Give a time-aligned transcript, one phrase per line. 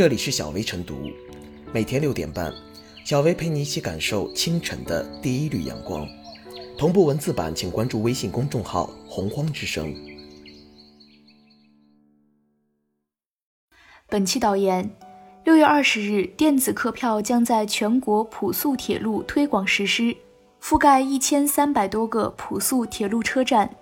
[0.00, 1.10] 这里是小薇晨读，
[1.74, 2.50] 每天六点半，
[3.04, 6.08] 小薇陪你一起感受清晨的第一缕阳光。
[6.78, 9.94] 同步文字版，请关注微信公众号“洪荒之声”。
[14.08, 14.90] 本期导言：
[15.44, 20.16] 六月二十日，电子客票将在全国普速铁路推广实施，
[20.62, 23.76] 覆盖一千三百多个普速铁路车站。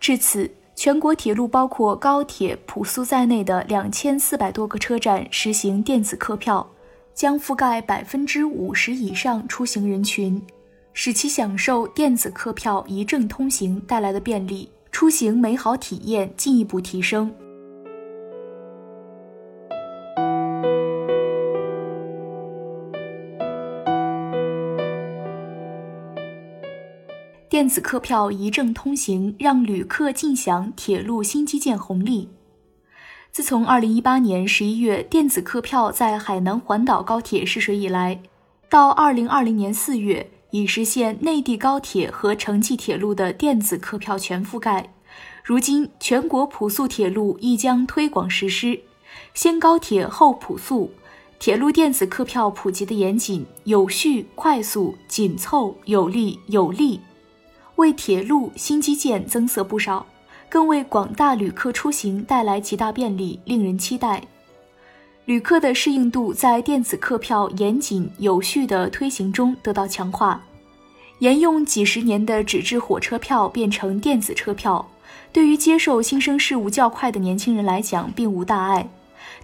[0.00, 0.50] 至此，
[0.82, 6.68] 全国铁路包括高铁、普速在内的两千四百多个车站实行电子客票，
[7.14, 10.42] 将覆盖百分之五十以上出行人群。
[10.92, 17.32] 使其享受电子客票一证通行带来的便利，出行美好体验进一步提升。
[27.52, 32.30] 电子客票一证通行，让旅客尽享铁路新基建红利。
[33.30, 38.22] 自从二零一八年十一月电子客票在海南环岛高铁试水以来，
[38.70, 40.30] 到二零二零年四月。
[40.50, 44.94] 已实现内地高铁和城际铁路的电子客票全覆盖。
[45.44, 48.80] 如今，全国普速铁路亦将推广实施，
[49.34, 50.90] 先高铁后普速，
[51.38, 56.98] 铁路电子客票普及的严谨、有序、快速、紧凑、有力、有利，
[57.82, 60.06] 为铁路新基建增色不少，
[60.48, 64.22] 更为广大旅客出行带来极大便利，令人期待。
[65.24, 70.40] 旅客的适应度在电子客票严谨有序的推行中得到强化。
[71.18, 74.88] 沿用几十年的纸质火车票变成电子车票，
[75.32, 78.88] 对于接受新生事物较快的年轻人来讲并无大碍，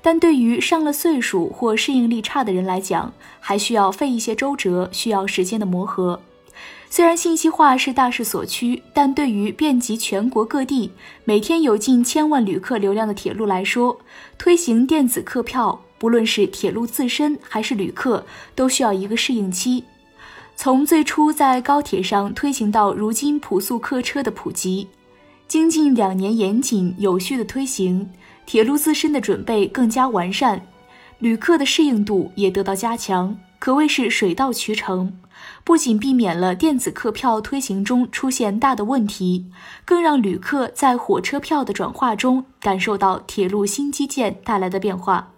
[0.01, 6.21] 但对于上了岁数或适应力差的人来讲，还需要费一些周折，需要时间的磨合。
[6.91, 10.91] 虽然信息化是大势所趋，但对于遍及全国各地、
[11.25, 13.99] 每天有近千万旅客流量的铁路来说，
[14.39, 19.85] 推行电子客票，不论是铁路自身还是旅客，都需要一个适应期。
[20.57, 24.89] 从最初在高铁上推行到如今普速客车的普及，
[25.47, 28.09] 经近两年严谨有序的推行，
[28.47, 30.61] 铁路自身的准备更加完善，
[31.19, 35.19] 旅客的适应度也得到加强，可谓是水到渠成。
[35.63, 39.47] 不仅避免了电子客票推行中出现大的问题，
[39.85, 45.33] 更让旅客在火车票的转化中感受到铁路新基建带来的变化。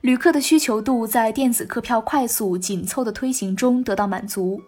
[0.00, 4.62] 旅客的需求度在电子客票快速紧凑的推行中得到满足，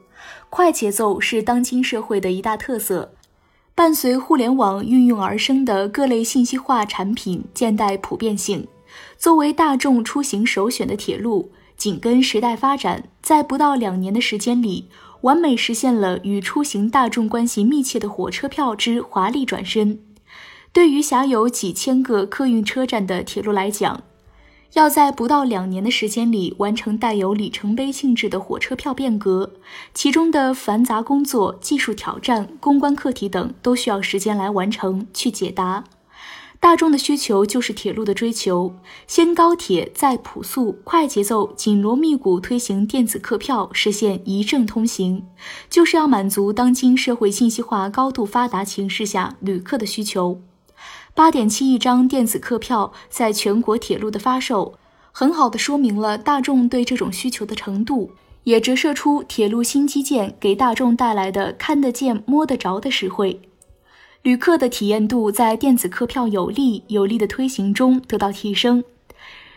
[0.51, 3.13] 快节奏是当今社会的一大特色。
[3.77, 8.67] 伴随互联网运用而生的各类信息化产品渐带普遍性，
[9.17, 11.51] 作为大众出行首选的铁路。
[11.81, 14.91] 紧跟时代发展，在不到两年的时间里，
[15.23, 19.99] 完美实现了与出行大众关系密切的火车票之华丽转身。
[20.75, 24.03] 对于辖有几千个客运车站的铁路来讲，
[24.75, 29.55] 要在不到两年的时间里完成带有里程碑性质的火车票变革，
[29.95, 35.85] 其中的繁杂工作、技术挑战、公关课题等，都需要时间来完成去解答。
[36.61, 38.75] 大众的需求就是铁路的追求，
[39.07, 45.25] 先高铁再普速，快节奏、紧锣密鼓推行电子客票，实现一证通行，
[45.71, 50.43] 就是要满足当今社会信息化高度发达形势下旅客的需求。
[51.15, 54.75] 八点七亿张电子客票在全国铁路的发售，
[55.13, 58.11] 很好的说明了大众对这种需求的程度，
[58.45, 63.41] 也折射出铁路新基建给大众带来的看得见、摸得着的实惠。
[64.23, 68.85] 旅客的体验度在电子客票有利有利的推行中得到提升，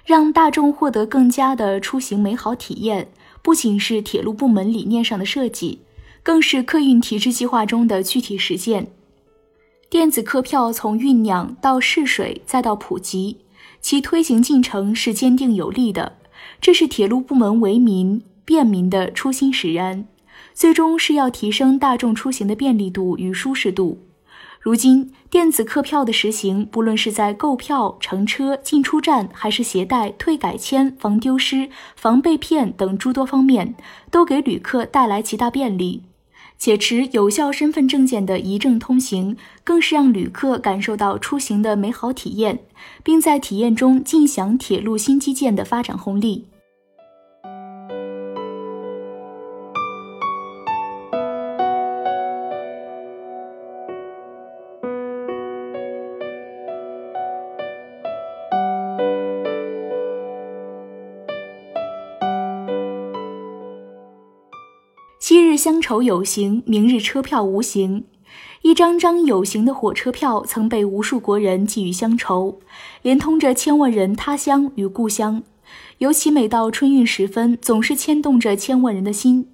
[0.05, 3.09] 让大众获得更加的出行美好体验，
[3.41, 5.79] 不仅是铁路部门理念上的设计，
[6.23, 8.87] 更是客运体制计划中的具体实践。
[9.89, 13.39] 电子客票从酝酿到试水再到普及，
[13.81, 16.13] 其推行进程是坚定有力的，
[16.61, 20.07] 这是铁路部门为民便民的初心使然，
[20.53, 23.99] 最终是要提升大众出行的便利度与舒适度。
[24.63, 31.67] 如今，电子客票的实行，不论是在购票、乘车、进出站，还是携带、退改签、防丢失、
[31.97, 33.75] 防被骗等诸多方面，
[34.09, 36.03] 都给旅客带来极大便利。
[36.57, 39.35] 且持有效身份证件的一证通行，
[39.65, 42.59] 更是让旅客感受到出行的美好体验，
[43.03, 46.45] 并在体验中尽享铁路新基建的发展红利。
[65.63, 68.03] 乡愁有形，明日车票无形。
[68.63, 72.59] 一张张有形的火车票曾被无数国人寄予乡愁，
[73.01, 75.41] 连通着千万人他乡与故乡。
[75.99, 79.47] 尤其每到春运时分，总是牵动着千万人的心。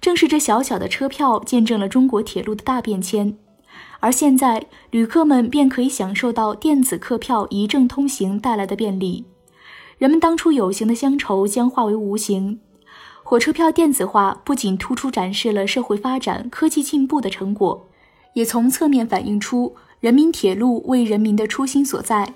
[0.00, 3.36] 正是这小小的车票，见证了中国铁路的大变迁。
[3.98, 9.24] 而现在，旅客们便可以享受到电子客票一证通行带来的便利。
[9.98, 12.60] 人们当初有形的乡愁将化为无形。
[13.28, 17.88] 火车票电子化不仅突出展示了社会发展、科技进步的成果，
[18.34, 22.34] 也从侧面反映出人民铁路为人民的初心所在。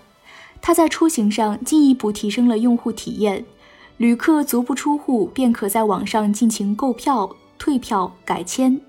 [0.61, 3.45] 它在出行上进一步提升了用户体验，
[3.99, 8.81] 旅客足不出户便可在网上进行购票、退票、改签。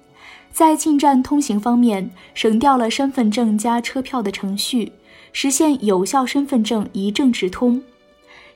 [0.51, 4.91] 在进站通行方面，省掉了身份证加车票的程序，
[5.31, 7.83] 实现有效身份证一证直通。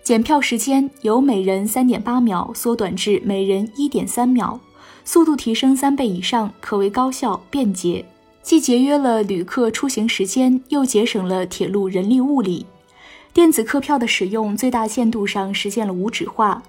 [0.05, 4.59] 检票时间由每人三点八秒缩短至每人一点三秒，
[5.03, 8.05] 速度提升三倍以上，可谓高效便捷，
[8.43, 12.67] 既节约了旅客出行时间，又节省了铁路人力物力。
[13.33, 16.61] 电子客票的使用最大限度上实现了无纸化，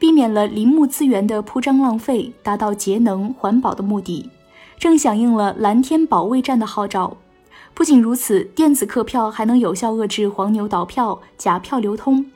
[0.00, 4.28] 避免了林木资源的铺张浪费，达到节能环保的目的。
[4.80, 7.16] 正响应了蓝天保卫战的号召。
[7.72, 12.26] 不仅如此，电子客票还能有效遏制黄牛倒票、假票流通。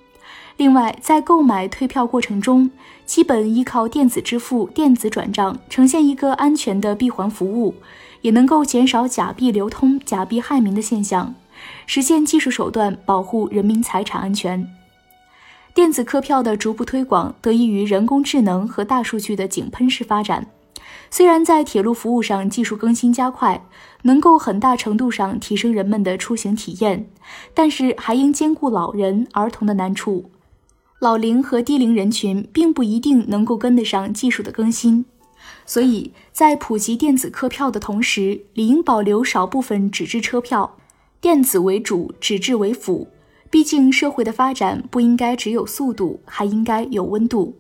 [0.56, 2.70] 另外，在购买退票过程中，
[3.04, 7.74] 基本依靠电子支付、电子转账，呈现一个安全的闭环服务，
[8.20, 11.34] 也能够减少假币流通、假币害民的现象，
[11.86, 14.68] 实现技术手段保护人民财产安全。
[15.74, 20.46] 电子客票的逐步推广，得益于人工智能和大数据的井喷式发展。
[21.10, 23.64] 虽然在铁路服务上技术更新加快，
[24.02, 27.08] 能够很大程度上提升人们的出行体验，
[27.52, 30.30] 但是还应兼顾老人、儿童的难处。
[31.00, 35.04] 老龄和低龄人群并不一定能够跟得上技术的更新，
[35.66, 40.78] 所以在普及电子客票的同时，理应保留少部分纸质车票，
[41.20, 43.08] 电子为主，纸质为辅。
[43.50, 47.58] 毕竟社会的发展不应该只有速度，还应该有温度。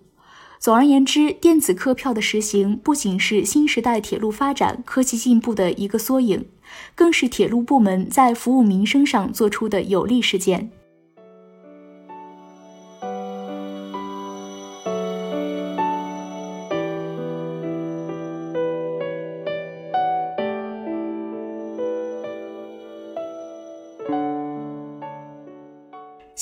[0.58, 6.46] 总而言之，电子客票的实行不仅是新时代铁路发展科技进步的一个缩影，
[6.94, 10.70] 更是铁路部门在服务民生上做出的有力实践。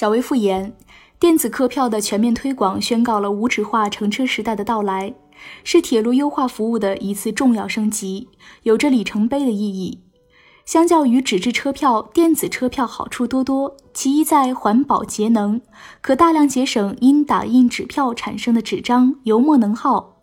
[0.03, 0.75] 小微复言。
[1.21, 5.15] 电子客票的全面推广，宣告了无纸化乘车时代的到来，
[5.63, 8.27] 是铁路优化服务的一次重要升级，
[8.65, 10.01] 有着里程碑的意义。
[10.65, 13.77] 相较于纸质车票，电子车票好处多多。
[13.95, 15.61] 其一在环保节能，
[16.01, 20.17] 可大量节省因打印纸票产生的纸张、油墨能耗；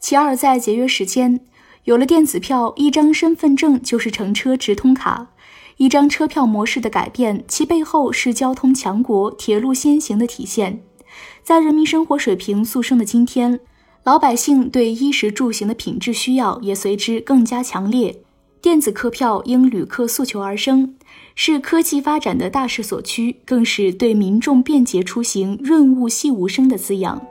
[0.00, 1.38] 其二在节约时间，
[1.84, 5.28] 有了电子票，一张身份证就是乘车直通卡。
[5.80, 10.82] 一张车票模式的改变，其背后是交通强国、铁路先行的体现。
[11.42, 13.60] 在人民生活水平速升的今天，
[14.04, 18.20] 老百姓对衣食住行的品质需要也随之更加强烈。
[18.60, 20.96] 电子客票因旅客诉求而生，
[21.34, 27.26] 是科技发展的大势所趋，更是对民众便捷出行、润物细无声的滋养。